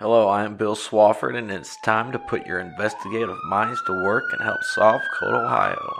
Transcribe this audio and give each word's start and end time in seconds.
Hello, 0.00 0.26
I 0.26 0.42
am 0.42 0.56
Bill 0.56 0.74
Swafford, 0.74 1.38
and 1.38 1.52
it's 1.52 1.80
time 1.82 2.10
to 2.10 2.18
put 2.18 2.44
your 2.48 2.58
investigative 2.58 3.36
minds 3.48 3.80
to 3.86 3.92
work 3.92 4.24
and 4.32 4.42
help 4.42 4.58
solve 4.64 5.00
Cold 5.20 5.34
Ohio. 5.34 5.96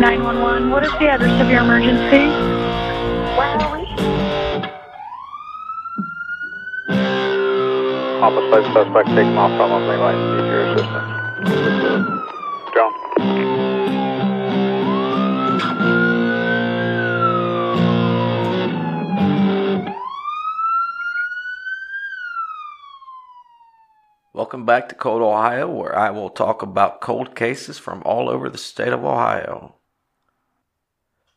911, 0.00 0.70
what 0.70 0.82
is 0.82 0.90
the 0.98 1.08
address 1.08 1.40
of 1.40 1.48
your 1.48 1.60
emergency? 1.60 2.26
Where 3.38 3.54
are 3.62 3.78
we? 3.78 3.86
Homicide 8.18 8.64
suspect 8.72 9.08
taken 9.10 9.38
off 9.38 9.56
from 9.56 9.70
Main 9.86 10.00
Line. 10.00 10.36
Need 10.36 10.50
your 10.50 10.62
assistance. 10.74 11.17
Back 24.68 24.90
to 24.90 24.94
Cold 24.94 25.22
Ohio, 25.22 25.66
where 25.66 25.98
I 25.98 26.10
will 26.10 26.28
talk 26.28 26.60
about 26.60 27.00
cold 27.00 27.34
cases 27.34 27.78
from 27.78 28.02
all 28.04 28.28
over 28.28 28.50
the 28.50 28.58
state 28.58 28.92
of 28.92 29.02
Ohio. 29.02 29.76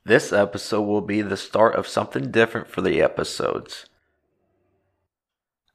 This 0.04 0.34
episode 0.34 0.82
will 0.82 1.00
be 1.00 1.22
the 1.22 1.38
start 1.38 1.76
of 1.76 1.88
something 1.88 2.30
different 2.30 2.68
for 2.68 2.82
the 2.82 3.02
episodes. 3.02 3.86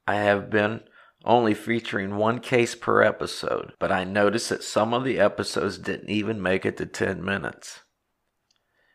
I 0.07 0.17
have 0.17 0.51
been 0.51 0.81
only 1.25 1.55
featuring 1.55 2.17
one 2.17 2.41
case 2.41 2.75
per 2.75 3.01
episode, 3.01 3.73
but 3.79 3.91
I 3.91 4.03
noticed 4.03 4.49
that 4.49 4.63
some 4.63 4.93
of 4.93 5.03
the 5.03 5.19
episodes 5.19 5.79
didn't 5.79 6.11
even 6.11 6.39
make 6.39 6.63
it 6.63 6.77
to 6.77 6.85
10 6.85 7.25
minutes. 7.25 7.79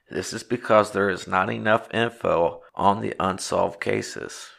This 0.09 0.33
is 0.33 0.45
because 0.45 0.93
there 0.93 1.11
is 1.11 1.27
not 1.27 1.53
enough 1.53 1.93
info 1.93 2.63
on 2.77 3.01
the 3.01 3.17
unsolved 3.19 3.81
cases. 3.81 4.51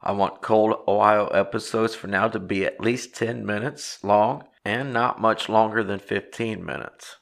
I 0.00 0.12
want 0.12 0.42
Cold 0.42 0.76
Ohio 0.86 1.26
episodes 1.28 1.94
for 1.94 2.06
now 2.06 2.28
to 2.28 2.38
be 2.38 2.64
at 2.64 2.80
least 2.80 3.14
10 3.14 3.44
minutes 3.44 4.02
long 4.04 4.44
and 4.64 4.92
not 4.92 5.20
much 5.20 5.48
longer 5.48 5.82
than 5.82 5.98
15 5.98 6.64
minutes. 6.64 7.16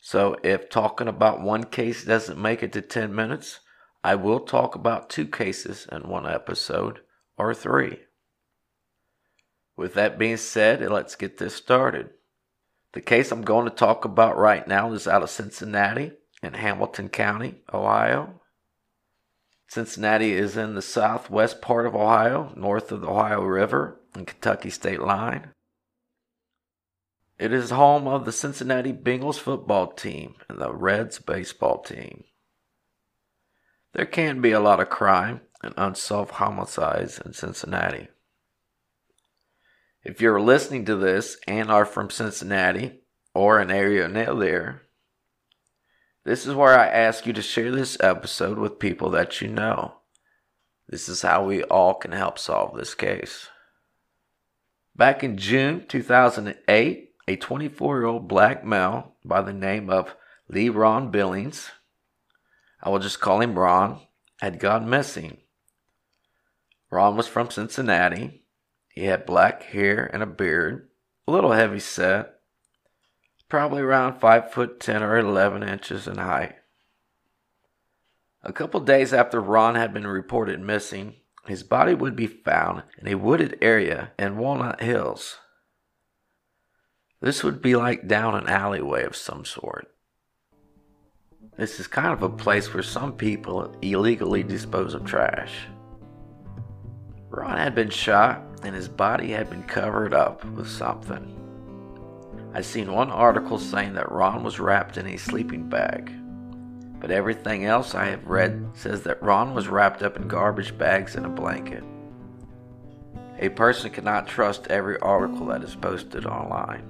So 0.00 0.36
if 0.42 0.68
talking 0.68 1.08
about 1.08 1.40
one 1.40 1.64
case 1.64 2.04
doesn't 2.04 2.40
make 2.40 2.62
it 2.62 2.72
to 2.72 2.82
10 2.82 3.14
minutes, 3.14 3.60
I 4.04 4.14
will 4.14 4.40
talk 4.40 4.74
about 4.74 5.10
two 5.10 5.26
cases 5.26 5.86
in 5.90 6.08
one 6.08 6.26
episode 6.26 7.00
or 7.36 7.54
three. 7.54 8.00
With 9.76 9.94
that 9.94 10.18
being 10.18 10.36
said, 10.36 10.80
let's 10.90 11.14
get 11.14 11.38
this 11.38 11.54
started. 11.54 12.10
The 12.92 13.00
case 13.00 13.30
I'm 13.30 13.42
going 13.42 13.64
to 13.68 13.74
talk 13.74 14.04
about 14.04 14.36
right 14.36 14.66
now 14.66 14.92
is 14.92 15.06
out 15.06 15.22
of 15.22 15.30
Cincinnati 15.30 16.12
in 16.42 16.54
Hamilton 16.54 17.08
County, 17.08 17.62
Ohio. 17.72 18.37
Cincinnati 19.78 20.32
is 20.32 20.56
in 20.56 20.74
the 20.74 20.82
southwest 20.82 21.62
part 21.62 21.86
of 21.86 21.94
Ohio, 21.94 22.52
north 22.56 22.90
of 22.90 23.00
the 23.00 23.06
Ohio 23.06 23.42
River 23.42 24.00
and 24.12 24.26
Kentucky 24.26 24.70
state 24.70 25.00
line. 25.00 25.52
It 27.38 27.52
is 27.52 27.70
home 27.70 28.08
of 28.08 28.24
the 28.24 28.32
Cincinnati 28.32 28.92
Bengals 28.92 29.38
football 29.38 29.92
team 29.92 30.34
and 30.48 30.58
the 30.58 30.74
Reds 30.74 31.20
baseball 31.20 31.80
team. 31.80 32.24
There 33.92 34.04
can't 34.04 34.42
be 34.42 34.50
a 34.50 34.58
lot 34.58 34.80
of 34.80 34.88
crime 34.90 35.42
and 35.62 35.74
unsolved 35.76 36.32
homicides 36.32 37.20
in 37.24 37.32
Cincinnati. 37.32 38.08
If 40.02 40.20
you're 40.20 40.40
listening 40.40 40.86
to 40.86 40.96
this 40.96 41.36
and 41.46 41.70
are 41.70 41.86
from 41.86 42.10
Cincinnati 42.10 43.02
or 43.32 43.60
an 43.60 43.70
area 43.70 44.08
near 44.08 44.34
there, 44.34 44.87
this 46.28 46.46
is 46.46 46.54
where 46.54 46.78
I 46.78 46.88
ask 46.88 47.26
you 47.26 47.32
to 47.32 47.40
share 47.40 47.70
this 47.70 47.96
episode 48.00 48.58
with 48.58 48.78
people 48.78 49.08
that 49.12 49.40
you 49.40 49.48
know. 49.48 49.94
This 50.86 51.08
is 51.08 51.22
how 51.22 51.46
we 51.46 51.62
all 51.62 51.94
can 51.94 52.12
help 52.12 52.38
solve 52.38 52.76
this 52.76 52.94
case. 52.94 53.48
Back 54.94 55.24
in 55.24 55.38
June 55.38 55.86
2008, 55.88 57.14
a 57.28 57.36
24 57.36 57.98
year 57.98 58.04
old 58.04 58.28
black 58.28 58.62
male 58.62 59.14
by 59.24 59.40
the 59.40 59.54
name 59.54 59.88
of 59.88 60.16
LeRon 60.52 61.10
Billings, 61.10 61.70
I 62.82 62.90
will 62.90 62.98
just 62.98 63.20
call 63.20 63.40
him 63.40 63.58
Ron, 63.58 63.98
had 64.42 64.60
gone 64.60 64.90
missing. 64.90 65.38
Ron 66.90 67.16
was 67.16 67.26
from 67.26 67.50
Cincinnati. 67.50 68.42
He 68.90 69.04
had 69.04 69.24
black 69.24 69.62
hair 69.62 70.10
and 70.12 70.22
a 70.22 70.26
beard, 70.26 70.90
a 71.26 71.32
little 71.32 71.52
heavy 71.52 71.80
set, 71.80 72.37
probably 73.48 73.80
around 73.80 74.20
5 74.20 74.52
foot 74.52 74.80
10 74.80 75.02
or 75.02 75.16
11 75.18 75.62
inches 75.62 76.06
in 76.06 76.18
height. 76.18 76.56
A 78.42 78.52
couple 78.52 78.80
days 78.80 79.12
after 79.12 79.40
Ron 79.40 79.74
had 79.74 79.92
been 79.92 80.06
reported 80.06 80.60
missing, 80.60 81.16
his 81.46 81.62
body 81.62 81.94
would 81.94 82.14
be 82.14 82.26
found 82.26 82.82
in 82.98 83.08
a 83.08 83.16
wooded 83.16 83.58
area 83.60 84.12
in 84.18 84.36
Walnut 84.36 84.80
Hills. 84.80 85.38
This 87.20 87.42
would 87.42 87.60
be 87.60 87.74
like 87.74 88.06
down 88.06 88.34
an 88.34 88.48
alleyway 88.48 89.04
of 89.04 89.16
some 89.16 89.44
sort. 89.44 89.88
This 91.56 91.80
is 91.80 91.88
kind 91.88 92.12
of 92.12 92.22
a 92.22 92.28
place 92.28 92.72
where 92.72 92.82
some 92.82 93.14
people 93.14 93.76
illegally 93.82 94.44
dispose 94.44 94.94
of 94.94 95.04
trash. 95.04 95.66
Ron 97.28 97.58
had 97.58 97.74
been 97.74 97.90
shot 97.90 98.44
and 98.62 98.74
his 98.74 98.88
body 98.88 99.30
had 99.30 99.50
been 99.50 99.64
covered 99.64 100.14
up 100.14 100.44
with 100.44 100.68
something. 100.68 101.47
I 102.54 102.62
seen 102.62 102.92
one 102.92 103.10
article 103.10 103.58
saying 103.58 103.94
that 103.94 104.10
Ron 104.10 104.42
was 104.42 104.58
wrapped 104.58 104.96
in 104.96 105.06
a 105.06 105.16
sleeping 105.16 105.68
bag, 105.68 106.12
but 106.98 107.10
everything 107.10 107.66
else 107.66 107.94
I 107.94 108.06
have 108.06 108.26
read 108.26 108.70
says 108.74 109.02
that 109.02 109.22
Ron 109.22 109.54
was 109.54 109.68
wrapped 109.68 110.02
up 110.02 110.16
in 110.16 110.28
garbage 110.28 110.76
bags 110.76 111.14
and 111.14 111.26
a 111.26 111.28
blanket. 111.28 111.84
A 113.38 113.50
person 113.50 113.90
cannot 113.90 114.26
trust 114.26 114.66
every 114.68 114.98
article 114.98 115.46
that 115.46 115.62
is 115.62 115.76
posted 115.76 116.26
online. 116.26 116.82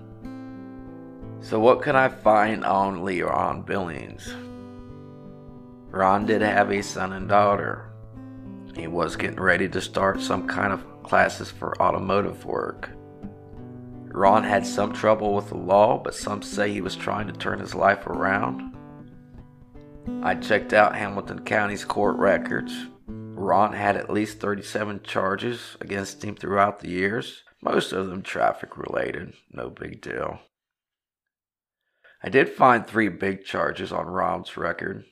So, 1.41 1.60
what 1.60 1.82
can 1.82 1.94
I 1.94 2.08
find 2.08 2.64
on 2.64 3.04
Leon 3.04 3.62
Billings? 3.62 4.34
Ron 5.90 6.26
did 6.26 6.42
have 6.42 6.70
a 6.70 6.82
son 6.82 7.12
and 7.12 7.28
daughter. 7.28 7.90
He 8.75 8.86
was 8.86 9.16
getting 9.16 9.40
ready 9.40 9.69
to 9.69 9.80
start 9.80 10.20
some 10.20 10.46
kind 10.46 10.72
of 10.72 11.02
classes 11.02 11.50
for 11.50 11.80
automotive 11.82 12.44
work. 12.44 12.90
Ron 14.19 14.43
had 14.43 14.67
some 14.67 14.93
trouble 14.93 15.33
with 15.33 15.51
the 15.51 15.56
law, 15.56 15.97
but 15.97 16.12
some 16.12 16.43
say 16.43 16.73
he 16.73 16.81
was 16.81 16.97
trying 16.97 17.29
to 17.29 17.33
turn 17.33 17.61
his 17.61 17.73
life 17.73 18.05
around. 18.09 18.75
I 20.25 20.34
checked 20.34 20.73
out 20.73 20.97
Hamilton 20.97 21.45
County's 21.45 21.84
court 21.84 22.17
records. 22.17 22.75
Ron 23.06 23.75
had 23.75 23.97
at 23.97 24.11
least 24.11 24.41
37 24.41 25.03
charges 25.05 25.77
against 25.81 26.25
him 26.25 26.34
throughout 26.34 26.81
the 26.81 26.89
years, 26.89 27.45
most 27.62 27.93
of 27.93 28.09
them 28.09 28.23
traffic 28.23 28.77
related, 28.77 29.34
no 29.53 29.71
big 29.71 30.03
deal. 30.03 30.41
I 32.21 32.29
did 32.29 32.49
find 32.49 32.85
three 32.85 33.09
big 33.09 33.45
charges 33.45 33.93
on 33.93 34.06
Ron's 34.06 34.56
record. 34.56 35.05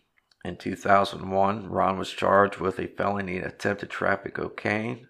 In 0.44 0.56
2001, 0.56 1.68
Ron 1.68 1.96
was 1.96 2.10
charged 2.10 2.58
with 2.58 2.80
a 2.80 2.88
felony 2.88 3.38
attempted 3.38 3.88
traffic 3.88 4.34
cocaine. 4.34 5.06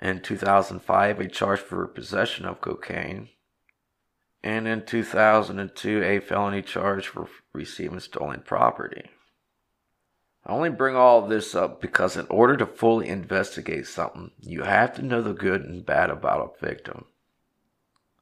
In 0.00 0.20
2005, 0.20 1.20
a 1.20 1.28
charge 1.28 1.60
for 1.60 1.86
possession 1.86 2.46
of 2.46 2.60
cocaine. 2.60 3.28
And 4.42 4.68
in 4.68 4.84
2002, 4.84 6.02
a 6.02 6.20
felony 6.20 6.62
charge 6.62 7.08
for 7.08 7.28
receiving 7.52 8.00
stolen 8.00 8.42
property. 8.44 9.08
I 10.44 10.52
only 10.52 10.68
bring 10.68 10.94
all 10.94 11.26
this 11.26 11.54
up 11.54 11.80
because, 11.80 12.16
in 12.16 12.26
order 12.28 12.56
to 12.58 12.66
fully 12.66 13.08
investigate 13.08 13.86
something, 13.86 14.32
you 14.38 14.64
have 14.64 14.94
to 14.96 15.02
know 15.02 15.22
the 15.22 15.32
good 15.32 15.62
and 15.62 15.86
bad 15.86 16.10
about 16.10 16.58
a 16.60 16.66
victim. 16.66 17.06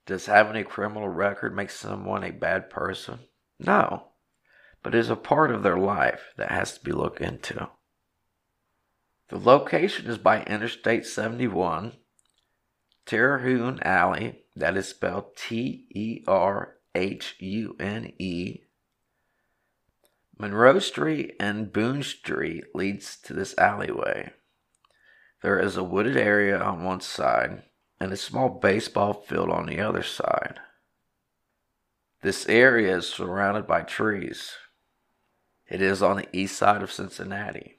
Does 0.07 0.27
having 0.27 0.57
a 0.57 0.65
criminal 0.65 1.09
record 1.09 1.55
make 1.55 1.71
someone 1.71 2.23
a 2.23 2.31
bad 2.31 2.71
person? 2.71 3.21
No, 3.59 4.09
but 4.83 4.95
it 4.95 4.99
is 4.99 5.11
a 5.11 5.17
part 5.17 5.51
of 5.51 5.63
their 5.63 5.77
life 5.77 6.33
that 6.37 6.51
has 6.51 6.75
to 6.79 6.85
be 6.85 6.93
looked 6.93 7.21
into. 7.21 7.69
The 9.33 9.39
location 9.39 10.11
is 10.11 10.19
by 10.19 10.43
Interstate 10.43 11.07
71, 11.07 11.95
Terhune 13.07 13.81
Alley, 13.81 14.43
that 14.55 14.77
is 14.77 14.89
spelled 14.89 15.35
T 15.37 15.87
E 15.89 16.23
R 16.29 16.75
H 16.95 17.37
U 17.39 17.75
N 17.81 18.13
E. 18.19 18.59
Monroe 20.39 20.81
Street 20.81 21.35
and 21.41 21.73
Boone 21.73 22.03
Street 22.03 22.65
leads 22.75 23.17
to 23.23 23.33
this 23.33 23.57
alleyway. 23.57 24.35
There 25.41 25.59
is 25.59 25.79
a 25.79 25.83
wooded 25.83 26.19
area 26.19 26.61
on 26.61 26.85
one 26.85 27.01
side 27.01 27.63
and 27.99 28.13
a 28.13 28.19
small 28.19 28.51
baseball 28.51 29.15
field 29.15 29.49
on 29.49 29.65
the 29.65 29.81
other 29.81 30.03
side. 30.03 30.61
This 32.21 32.47
area 32.51 32.99
is 32.99 33.09
surrounded 33.09 33.67
by 33.67 33.81
trees. 33.81 34.51
It 35.71 35.81
is 35.81 36.03
on 36.03 36.19
the 36.19 36.29
east 36.37 36.59
side 36.59 36.83
of 36.83 36.93
Cincinnati. 36.93 37.79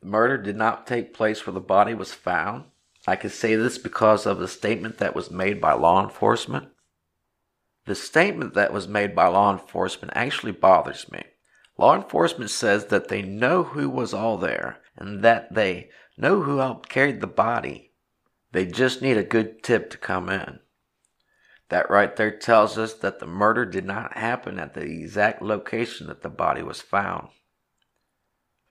The 0.00 0.08
murder 0.08 0.38
did 0.38 0.56
not 0.56 0.86
take 0.86 1.14
place 1.14 1.46
where 1.46 1.54
the 1.54 1.60
body 1.60 1.94
was 1.94 2.12
found. 2.12 2.64
I 3.06 3.16
can 3.16 3.30
say 3.30 3.56
this 3.56 3.78
because 3.78 4.26
of 4.26 4.38
the 4.38 4.48
statement 4.48 4.98
that 4.98 5.14
was 5.14 5.30
made 5.30 5.60
by 5.60 5.72
law 5.72 6.02
enforcement. 6.02 6.68
The 7.86 7.94
statement 7.94 8.54
that 8.54 8.72
was 8.72 8.86
made 8.86 9.14
by 9.14 9.28
law 9.28 9.50
enforcement 9.50 10.12
actually 10.14 10.52
bothers 10.52 11.10
me. 11.10 11.22
Law 11.78 11.96
enforcement 11.96 12.50
says 12.50 12.86
that 12.86 13.08
they 13.08 13.22
know 13.22 13.62
who 13.62 13.88
was 13.88 14.12
all 14.12 14.36
there 14.36 14.80
and 14.96 15.24
that 15.24 15.54
they 15.54 15.90
know 16.16 16.42
who 16.42 16.58
helped 16.58 16.88
carry 16.88 17.12
the 17.12 17.26
body. 17.26 17.92
They 18.52 18.66
just 18.66 19.00
need 19.00 19.16
a 19.16 19.22
good 19.24 19.62
tip 19.62 19.90
to 19.90 19.98
come 19.98 20.28
in. 20.28 20.60
That 21.68 21.90
right 21.90 22.14
there 22.14 22.30
tells 22.30 22.78
us 22.78 22.94
that 22.94 23.20
the 23.20 23.26
murder 23.26 23.64
did 23.64 23.84
not 23.84 24.16
happen 24.16 24.58
at 24.58 24.74
the 24.74 24.82
exact 24.82 25.42
location 25.42 26.06
that 26.06 26.22
the 26.22 26.28
body 26.28 26.62
was 26.62 26.80
found. 26.80 27.28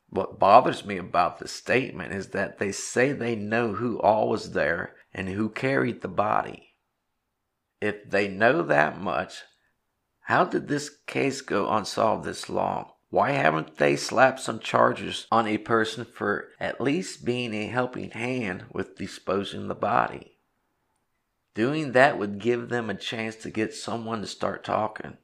What 0.09 0.39
bothers 0.39 0.85
me 0.85 0.97
about 0.97 1.39
the 1.39 1.47
statement 1.47 2.13
is 2.13 2.29
that 2.29 2.59
they 2.59 2.71
say 2.71 3.11
they 3.11 3.35
know 3.35 3.73
who 3.73 3.99
all 3.99 4.29
was 4.29 4.53
there 4.53 4.95
and 5.13 5.27
who 5.29 5.49
carried 5.49 6.01
the 6.01 6.07
body. 6.07 6.75
If 7.81 8.09
they 8.09 8.27
know 8.27 8.61
that 8.63 8.99
much, 8.99 9.43
how 10.21 10.45
did 10.45 10.67
this 10.67 10.89
case 11.05 11.41
go 11.41 11.69
unsolved 11.69 12.25
this 12.25 12.49
long? 12.49 12.91
Why 13.09 13.31
haven't 13.31 13.77
they 13.77 13.95
slapped 13.95 14.41
some 14.41 14.59
charges 14.59 15.27
on 15.31 15.47
a 15.47 15.57
person 15.57 16.05
for 16.05 16.49
at 16.59 16.81
least 16.81 17.23
being 17.23 17.53
a 17.53 17.67
helping 17.67 18.11
hand 18.11 18.65
with 18.71 18.97
disposing 18.97 19.67
the 19.67 19.75
body? 19.75 20.37
Doing 21.53 21.93
that 21.93 22.19
would 22.19 22.39
give 22.39 22.69
them 22.69 22.89
a 22.89 22.95
chance 22.95 23.35
to 23.37 23.49
get 23.49 23.73
someone 23.73 24.21
to 24.21 24.27
start 24.27 24.63
talking. 24.63 25.17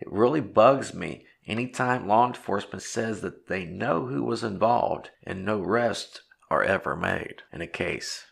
It 0.00 0.10
really 0.10 0.40
bugs 0.40 0.94
me 0.94 1.26
anytime 1.46 2.06
law 2.06 2.26
enforcement 2.26 2.82
says 2.82 3.20
that 3.20 3.48
they 3.48 3.64
know 3.64 4.06
who 4.06 4.24
was 4.24 4.42
involved 4.42 5.10
and 5.22 5.44
no 5.44 5.60
arrests 5.62 6.20
are 6.50 6.62
ever 6.62 6.96
made 6.96 7.42
in 7.52 7.60
a 7.60 7.66
case. 7.66 8.24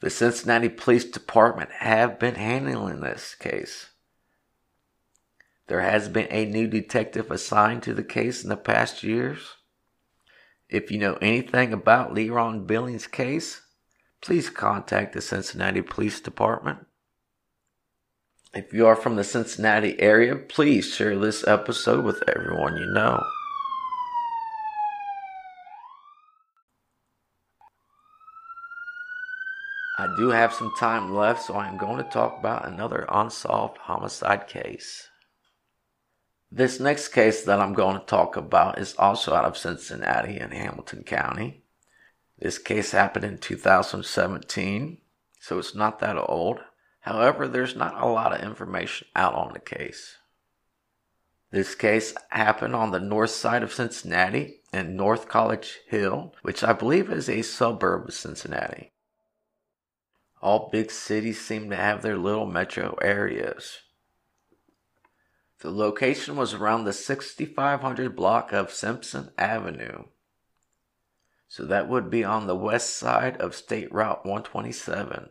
The 0.00 0.10
Cincinnati 0.10 0.68
Police 0.68 1.04
Department 1.04 1.70
have 1.78 2.18
been 2.18 2.36
handling 2.36 3.00
this 3.00 3.34
case. 3.34 3.90
There 5.66 5.80
has 5.80 6.08
been 6.08 6.28
a 6.30 6.46
new 6.46 6.66
detective 6.66 7.30
assigned 7.30 7.82
to 7.82 7.94
the 7.94 8.04
case 8.04 8.42
in 8.42 8.48
the 8.48 8.56
past 8.56 9.02
years. 9.02 9.56
If 10.68 10.90
you 10.90 10.98
know 10.98 11.18
anything 11.20 11.72
about 11.72 12.14
Leron 12.14 12.66
Billings' 12.66 13.06
case, 13.06 13.62
please 14.20 14.50
contact 14.50 15.14
the 15.14 15.20
Cincinnati 15.20 15.82
Police 15.82 16.20
Department. 16.20 16.86
If 18.54 18.72
you 18.72 18.86
are 18.86 18.96
from 18.96 19.16
the 19.16 19.24
Cincinnati 19.24 20.00
area, 20.00 20.34
please 20.34 20.94
share 20.94 21.18
this 21.18 21.46
episode 21.46 22.02
with 22.02 22.22
everyone 22.26 22.78
you 22.78 22.86
know. 22.86 23.22
I 29.98 30.08
do 30.16 30.30
have 30.30 30.54
some 30.54 30.72
time 30.78 31.14
left, 31.14 31.42
so 31.42 31.56
I'm 31.56 31.76
going 31.76 31.98
to 31.98 32.10
talk 32.10 32.38
about 32.38 32.66
another 32.66 33.04
unsolved 33.10 33.76
homicide 33.78 34.48
case. 34.48 35.08
This 36.50 36.80
next 36.80 37.08
case 37.08 37.42
that 37.42 37.60
I'm 37.60 37.74
going 37.74 38.00
to 38.00 38.06
talk 38.06 38.36
about 38.38 38.78
is 38.78 38.94
also 38.96 39.34
out 39.34 39.44
of 39.44 39.58
Cincinnati 39.58 40.38
in 40.38 40.52
Hamilton 40.52 41.02
County. 41.02 41.64
This 42.38 42.56
case 42.56 42.92
happened 42.92 43.26
in 43.26 43.36
2017, 43.36 44.98
so 45.38 45.58
it's 45.58 45.74
not 45.74 45.98
that 45.98 46.16
old. 46.16 46.60
However, 47.00 47.48
there's 47.48 47.76
not 47.76 48.00
a 48.00 48.06
lot 48.06 48.32
of 48.32 48.42
information 48.42 49.08
out 49.14 49.34
on 49.34 49.52
the 49.52 49.60
case. 49.60 50.16
This 51.50 51.74
case 51.74 52.14
happened 52.28 52.74
on 52.74 52.90
the 52.90 53.00
north 53.00 53.30
side 53.30 53.62
of 53.62 53.72
Cincinnati 53.72 54.60
in 54.72 54.96
North 54.96 55.28
College 55.28 55.78
Hill, 55.88 56.34
which 56.42 56.62
I 56.62 56.74
believe 56.74 57.10
is 57.10 57.28
a 57.28 57.42
suburb 57.42 58.08
of 58.08 58.14
Cincinnati. 58.14 58.92
All 60.42 60.68
big 60.70 60.90
cities 60.90 61.40
seem 61.40 61.70
to 61.70 61.76
have 61.76 62.02
their 62.02 62.16
little 62.16 62.46
metro 62.46 62.96
areas. 63.00 63.78
The 65.60 65.70
location 65.70 66.36
was 66.36 66.54
around 66.54 66.84
the 66.84 66.92
6500 66.92 68.14
block 68.14 68.52
of 68.52 68.72
Simpson 68.72 69.30
Avenue. 69.36 70.04
So 71.48 71.64
that 71.64 71.88
would 71.88 72.10
be 72.10 72.22
on 72.22 72.46
the 72.46 72.54
west 72.54 72.96
side 72.96 73.38
of 73.38 73.56
State 73.56 73.92
Route 73.92 74.24
127. 74.24 75.30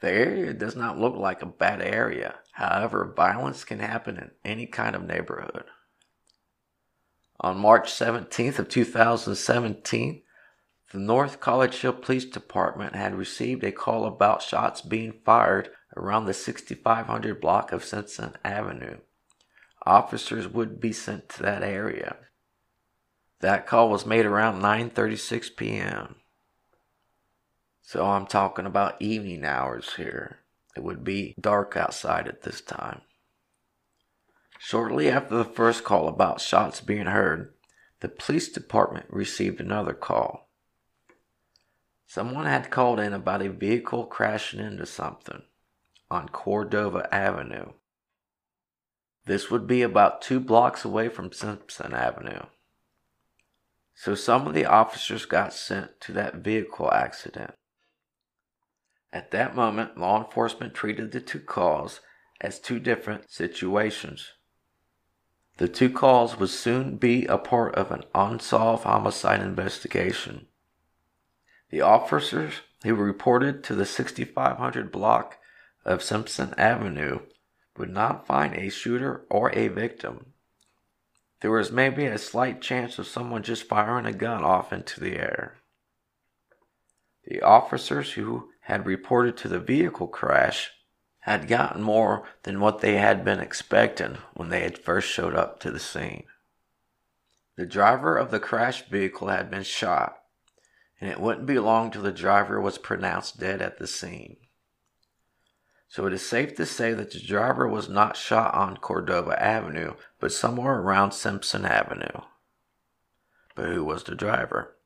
The 0.00 0.10
area 0.10 0.52
does 0.52 0.76
not 0.76 0.98
look 0.98 1.16
like 1.16 1.42
a 1.42 1.46
bad 1.46 1.82
area. 1.82 2.36
However, 2.52 3.12
violence 3.16 3.64
can 3.64 3.80
happen 3.80 4.16
in 4.16 4.30
any 4.44 4.66
kind 4.66 4.94
of 4.94 5.04
neighborhood. 5.04 5.64
On 7.40 7.58
March 7.58 7.90
17th 7.90 8.58
of 8.58 8.68
2017, 8.68 10.22
the 10.92 10.98
North 10.98 11.40
College 11.40 11.76
Hill 11.76 11.92
Police 11.92 12.24
Department 12.24 12.96
had 12.96 13.14
received 13.14 13.62
a 13.62 13.72
call 13.72 14.06
about 14.06 14.42
shots 14.42 14.80
being 14.80 15.20
fired 15.24 15.70
around 15.96 16.24
the 16.24 16.34
6500 16.34 17.40
block 17.40 17.72
of 17.72 17.84
Simpson 17.84 18.34
Avenue. 18.44 18.98
Officers 19.84 20.48
would 20.48 20.80
be 20.80 20.92
sent 20.92 21.28
to 21.30 21.42
that 21.42 21.62
area. 21.62 22.16
That 23.40 23.66
call 23.66 23.88
was 23.88 24.06
made 24.06 24.26
around 24.26 24.60
9:36 24.60 25.56
p.m. 25.56 26.16
So 27.88 28.04
I'm 28.04 28.26
talking 28.26 28.66
about 28.66 29.00
evening 29.00 29.46
hours 29.46 29.94
here. 29.96 30.40
It 30.76 30.84
would 30.84 31.04
be 31.04 31.34
dark 31.40 31.74
outside 31.74 32.28
at 32.28 32.42
this 32.42 32.60
time. 32.60 33.00
Shortly 34.58 35.08
after 35.08 35.34
the 35.34 35.44
first 35.46 35.84
call 35.84 36.06
about 36.06 36.42
shots 36.42 36.82
being 36.82 37.06
heard, 37.06 37.54
the 38.00 38.10
police 38.10 38.52
department 38.52 39.06
received 39.08 39.58
another 39.58 39.94
call. 39.94 40.50
Someone 42.06 42.44
had 42.44 42.70
called 42.70 43.00
in 43.00 43.14
about 43.14 43.40
a 43.40 43.48
vehicle 43.48 44.04
crashing 44.04 44.60
into 44.60 44.84
something 44.84 45.44
on 46.10 46.28
Cordova 46.28 47.08
Avenue. 47.10 47.72
This 49.24 49.50
would 49.50 49.66
be 49.66 49.80
about 49.80 50.20
two 50.20 50.40
blocks 50.40 50.84
away 50.84 51.08
from 51.08 51.32
Simpson 51.32 51.94
Avenue. 51.94 52.42
So 53.94 54.14
some 54.14 54.46
of 54.46 54.52
the 54.52 54.66
officers 54.66 55.24
got 55.24 55.54
sent 55.54 56.02
to 56.02 56.12
that 56.12 56.34
vehicle 56.34 56.92
accident. 56.92 57.54
At 59.12 59.30
that 59.30 59.56
moment, 59.56 59.98
law 59.98 60.22
enforcement 60.24 60.74
treated 60.74 61.12
the 61.12 61.20
two 61.20 61.40
calls 61.40 62.00
as 62.40 62.58
two 62.58 62.78
different 62.78 63.30
situations. 63.30 64.32
The 65.56 65.68
two 65.68 65.90
calls 65.90 66.38
would 66.38 66.50
soon 66.50 66.96
be 66.96 67.26
a 67.26 67.38
part 67.38 67.74
of 67.74 67.90
an 67.90 68.04
unsolved 68.14 68.84
homicide 68.84 69.40
investigation. 69.40 70.46
The 71.70 71.80
officers 71.80 72.54
who 72.84 72.94
reported 72.94 73.64
to 73.64 73.74
the 73.74 73.86
6500 73.86 74.92
block 74.92 75.38
of 75.84 76.02
Simpson 76.02 76.54
Avenue 76.56 77.20
would 77.76 77.90
not 77.90 78.26
find 78.26 78.54
a 78.54 78.68
shooter 78.68 79.26
or 79.30 79.50
a 79.56 79.68
victim. 79.68 80.32
There 81.40 81.50
was 81.50 81.72
maybe 81.72 82.04
a 82.04 82.18
slight 82.18 82.60
chance 82.60 82.98
of 82.98 83.06
someone 83.06 83.42
just 83.42 83.68
firing 83.68 84.06
a 84.06 84.12
gun 84.12 84.44
off 84.44 84.72
into 84.72 85.00
the 85.00 85.16
air. 85.16 85.56
The 87.24 87.42
officers 87.42 88.12
who 88.12 88.50
had 88.68 88.84
reported 88.84 89.34
to 89.34 89.48
the 89.48 89.58
vehicle 89.58 90.06
crash 90.06 90.70
had 91.20 91.48
gotten 91.48 91.82
more 91.82 92.28
than 92.42 92.60
what 92.60 92.80
they 92.80 92.96
had 92.96 93.24
been 93.24 93.40
expecting 93.40 94.18
when 94.34 94.50
they 94.50 94.60
had 94.60 94.76
first 94.76 95.08
showed 95.08 95.34
up 95.34 95.58
to 95.58 95.70
the 95.70 95.80
scene. 95.80 96.24
The 97.56 97.64
driver 97.64 98.18
of 98.18 98.30
the 98.30 98.38
crashed 98.38 98.88
vehicle 98.90 99.28
had 99.28 99.50
been 99.50 99.62
shot 99.62 100.18
and 101.00 101.10
it 101.10 101.18
wouldn't 101.18 101.46
be 101.46 101.58
long 101.58 101.90
till 101.90 102.02
the 102.02 102.12
driver 102.12 102.60
was 102.60 102.76
pronounced 102.76 103.40
dead 103.40 103.62
at 103.62 103.78
the 103.78 103.86
scene. 103.86 104.36
So 105.88 106.04
it 106.04 106.12
is 106.12 106.28
safe 106.28 106.54
to 106.56 106.66
say 106.66 106.92
that 106.92 107.12
the 107.12 107.20
driver 107.20 107.66
was 107.66 107.88
not 107.88 108.18
shot 108.18 108.52
on 108.52 108.76
Cordova 108.76 109.42
Avenue, 109.42 109.94
but 110.20 110.30
somewhere 110.30 110.74
around 110.74 111.12
Simpson 111.12 111.64
Avenue. 111.64 112.20
But 113.54 113.70
who 113.70 113.82
was 113.82 114.04
the 114.04 114.14
driver? 114.14 114.76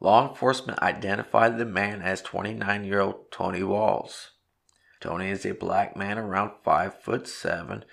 Law 0.00 0.28
enforcement 0.28 0.80
identified 0.80 1.58
the 1.58 1.64
man 1.64 2.02
as 2.02 2.20
29 2.22 2.84
year 2.84 3.00
old 3.00 3.30
Tony 3.30 3.62
Walls. 3.62 4.32
Tony 5.00 5.30
is 5.30 5.44
a 5.44 5.52
black 5.52 5.96
man 5.96 6.18
around 6.18 6.52
5 6.62 7.02
foot 7.02 7.28
7 7.28 7.84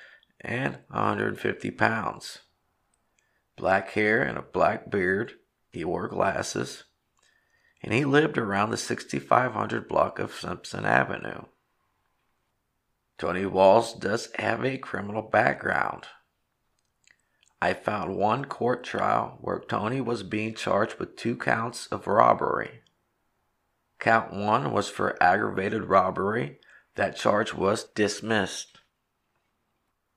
and 0.42 0.80
150 0.88 1.72
pounds. 1.72 2.40
Black 3.56 3.92
hair 3.92 4.22
and 4.22 4.38
a 4.38 4.42
black 4.42 4.90
beard. 4.90 5.34
He 5.72 5.86
wore 5.86 6.08
glasses 6.08 6.84
and 7.84 7.94
he 7.94 8.06
lived 8.06 8.38
around 8.38 8.70
the 8.70 8.78
6500 8.78 9.88
block 9.88 10.20
of 10.20 10.34
Simpson 10.34 10.86
Avenue. 10.86 11.46
Tony 13.18 13.46
Walls 13.46 13.94
does 13.94 14.30
have 14.38 14.64
a 14.64 14.78
criminal 14.78 15.22
background. 15.22 16.06
I 17.62 17.74
found 17.74 18.16
one 18.16 18.46
court 18.46 18.84
trial 18.84 19.38
where 19.42 19.60
Tony 19.60 20.02
was 20.02 20.24
being 20.24 20.56
charged 20.56 20.98
with 21.00 21.16
two 21.16 21.36
counts 21.36 21.88
of 21.88 22.08
robbery. 22.08 22.82
Count 24.00 24.34
one 24.34 24.72
was 24.72 24.90
for 24.90 25.22
aggravated 25.22 25.86
robbery. 25.86 26.60
That 26.96 27.16
charge 27.16 27.54
was 27.54 27.84
dismissed. 27.84 28.80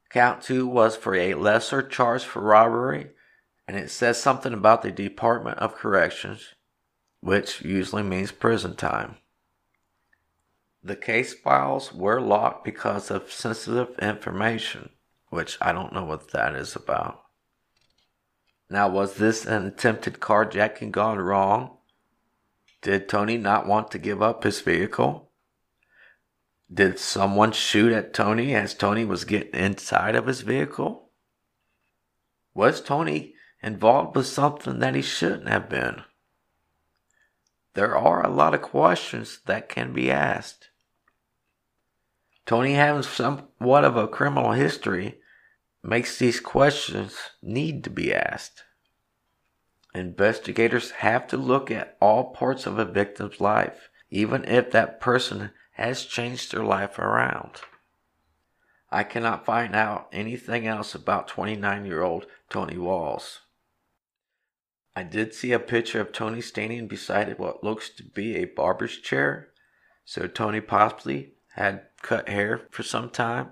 Count 0.09 0.43
two 0.43 0.67
was 0.67 0.97
for 0.97 1.15
a 1.15 1.35
lesser 1.35 1.83
charge 1.83 2.25
for 2.25 2.41
robbery, 2.41 3.11
and 3.69 3.77
it 3.77 3.91
says 3.91 4.21
something 4.21 4.55
about 4.55 4.83
the 4.83 4.91
Department 4.91 5.59
of 5.59 5.75
Corrections 5.75 6.55
which 7.25 7.63
usually 7.63 8.03
means 8.03 8.31
prison 8.31 8.77
time. 8.77 9.17
The 10.83 10.95
case 10.95 11.33
files 11.33 11.91
were 11.91 12.21
locked 12.21 12.65
because 12.65 13.11
of 13.11 13.33
sensitive 13.33 13.99
information, 13.99 14.91
which 15.31 15.57
I 15.59 15.73
don't 15.73 15.95
know 15.95 16.05
what 16.05 16.33
that 16.33 16.55
is 16.55 16.77
about. 16.77 17.24
Now, 18.71 18.89
was 18.89 19.15
this 19.15 19.45
an 19.45 19.67
attempted 19.67 20.21
carjacking 20.21 20.91
gone 20.91 21.19
wrong? 21.19 21.77
Did 22.83 23.09
Tony 23.09 23.37
not 23.37 23.67
want 23.67 23.91
to 23.93 23.99
give 23.99 24.23
up 24.23 24.45
his 24.45 24.61
vehicle? 24.61 25.31
Did 26.73 26.99
someone 26.99 27.53
shoot 27.53 27.93
at 27.93 28.15
Tony 28.15 28.55
as 28.55 28.75
Tony 28.75 29.05
was 29.05 29.25
getting 29.25 29.55
inside 29.55 30.15
of 30.17 30.27
his 30.27 30.41
vehicle? 30.41 31.11
Was 32.55 32.81
Tony 32.81 33.35
involved 33.63 34.17
with 34.17 34.27
something 34.27 34.79
that 34.79 34.95
he 34.95 35.03
shouldn't 35.03 35.49
have 35.49 35.69
been? 35.69 36.03
There 37.75 37.97
are 37.97 38.25
a 38.25 38.31
lot 38.31 38.55
of 38.55 38.63
questions 38.63 39.41
that 39.47 39.69
can 39.69 39.93
be 39.93 40.11
asked. 40.11 40.71
Tony 42.47 42.75
having 42.75 43.03
somewhat 43.03 43.85
of 43.85 43.97
a 43.97 44.07
criminal 44.07 44.53
history 44.53 45.21
makes 45.85 46.19
these 46.19 46.41
questions 46.41 47.17
need 47.43 47.85
to 47.85 47.91
be 47.91 48.13
asked. 48.15 48.65
Investigators 49.95 50.91
have 50.93 51.27
to 51.29 51.37
look 51.37 51.71
at 51.71 51.97
all 52.01 52.33
parts 52.33 52.67
of 52.67 52.79
a 52.79 52.85
victim's 52.85 53.41
life, 53.41 53.91
even 54.11 54.45
if 54.47 54.71
that 54.71 55.01
person 55.01 55.51
has 55.73 56.05
changed 56.05 56.53
their 56.53 56.65
life 56.65 56.99
around. 56.99 57.61
I 58.91 59.03
cannot 59.05 59.45
find 59.45 59.75
out 59.75 60.09
anything 60.13 60.67
else 60.67 60.95
about 60.95 61.29
29 61.29 61.85
year 61.85 62.03
old 62.03 62.27
Tony 62.49 62.79
Walls. 62.79 63.41
I 64.97 65.03
did 65.03 65.35
see 65.35 65.53
a 65.53 65.59
picture 65.59 66.01
of 66.01 66.13
Tony 66.13 66.41
standing 66.41 66.87
beside 66.87 67.37
what 67.39 67.65
looks 67.65 67.91
to 67.91 68.05
be 68.05 68.37
a 68.37 68.45
barber's 68.45 68.97
chair, 68.97 69.49
so 70.05 70.29
Tony 70.29 70.61
possibly 70.61 71.35
had 71.55 71.83
cut 72.03 72.29
hair 72.29 72.69
for 72.71 72.85
some 72.85 73.11
time. 73.11 73.51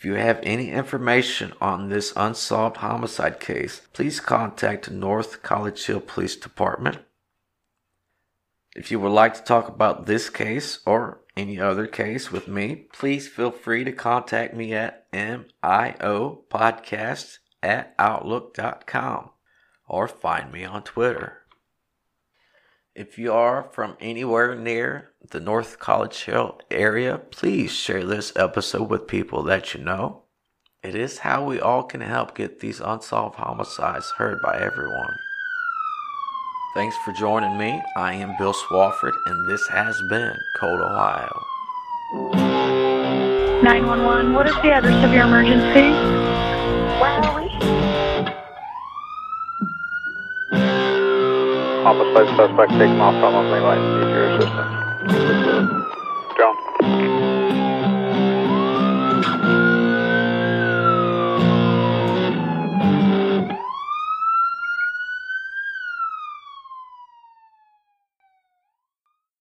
If 0.00 0.06
you 0.06 0.14
have 0.14 0.40
any 0.42 0.70
information 0.70 1.52
on 1.60 1.90
this 1.90 2.14
unsolved 2.16 2.78
homicide 2.78 3.38
case, 3.38 3.82
please 3.92 4.18
contact 4.18 4.90
North 4.90 5.42
College 5.42 5.84
Hill 5.84 6.00
Police 6.00 6.36
Department. 6.36 7.00
If 8.74 8.90
you 8.90 8.98
would 8.98 9.10
like 9.10 9.34
to 9.34 9.42
talk 9.42 9.68
about 9.68 10.06
this 10.06 10.30
case 10.30 10.78
or 10.86 11.20
any 11.36 11.60
other 11.60 11.86
case 11.86 12.32
with 12.32 12.48
me, 12.48 12.86
please 12.94 13.28
feel 13.28 13.50
free 13.50 13.84
to 13.84 13.92
contact 13.92 14.54
me 14.54 14.72
at 14.72 15.12
miopodcast 15.12 15.98
at 17.62 17.94
outlook.com 17.98 19.30
or 19.86 20.08
find 20.08 20.50
me 20.50 20.64
on 20.64 20.82
Twitter. 20.82 21.39
If 22.94 23.18
you 23.18 23.32
are 23.32 23.68
from 23.70 23.96
anywhere 24.00 24.56
near 24.56 25.10
the 25.30 25.38
North 25.38 25.78
College 25.78 26.24
Hill 26.24 26.58
area, 26.72 27.18
please 27.18 27.70
share 27.70 28.04
this 28.04 28.32
episode 28.34 28.90
with 28.90 29.06
people 29.06 29.44
that 29.44 29.74
you 29.74 29.80
know. 29.80 30.22
It 30.82 30.96
is 30.96 31.18
how 31.18 31.44
we 31.44 31.60
all 31.60 31.84
can 31.84 32.00
help 32.00 32.34
get 32.34 32.58
these 32.58 32.80
unsolved 32.80 33.36
homicides 33.36 34.10
heard 34.18 34.42
by 34.42 34.58
everyone. 34.60 35.14
Thanks 36.74 36.96
for 37.04 37.12
joining 37.12 37.56
me. 37.56 37.80
I 37.96 38.14
am 38.14 38.34
Bill 38.38 38.54
Swafford, 38.54 39.14
and 39.26 39.48
this 39.48 39.64
has 39.68 39.96
been 40.08 40.34
Cold 40.58 40.80
Ohio. 40.80 41.42
911, 43.62 44.32
what 44.32 44.48
is 44.48 44.54
the 44.56 44.72
address 44.72 45.04
of 45.04 45.12
your 45.12 45.26
emergency? 45.26 46.59
Homicide 51.82 52.28
suspect 52.36 52.72
taken 52.72 53.00
off 53.00 53.14
from 53.20 53.48
Green 53.48 53.62
Light. 53.62 53.80
Need 53.80 54.12
your 54.12 54.36
assistance. 54.36 54.79